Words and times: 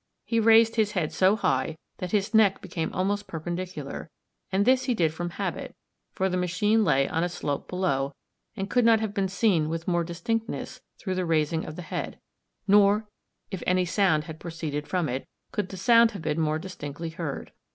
He 0.25 0.39
raised 0.39 0.77
his 0.77 0.93
head 0.93 1.13
so 1.13 1.35
high, 1.35 1.77
that 1.99 2.09
his 2.11 2.33
neck 2.33 2.59
became 2.59 2.91
almost 2.91 3.27
perpendicular; 3.27 4.09
and 4.51 4.65
this 4.65 4.85
he 4.85 4.95
did 4.95 5.13
from 5.13 5.29
habit, 5.29 5.75
for 6.11 6.27
the 6.27 6.37
machine 6.37 6.83
lay 6.83 7.07
on 7.07 7.23
a 7.23 7.29
slope 7.29 7.67
below, 7.69 8.15
and 8.57 8.67
could 8.67 8.83
not 8.83 8.99
have 8.99 9.13
been 9.13 9.27
seen 9.27 9.69
with 9.69 9.87
more 9.87 10.03
distinctness 10.03 10.81
through 10.97 11.13
the 11.13 11.25
raising 11.27 11.65
of 11.67 11.75
the 11.75 11.83
head; 11.83 12.17
nor 12.67 13.07
if 13.51 13.61
any 13.67 13.85
sound 13.85 14.23
had 14.23 14.39
proceeded 14.39 14.87
from 14.87 15.07
it, 15.07 15.27
could 15.51 15.69
the 15.69 15.77
sound 15.77 16.09
have 16.13 16.23
been 16.23 16.41
more 16.41 16.57
distinctly 16.57 17.09
heard. 17.11 17.51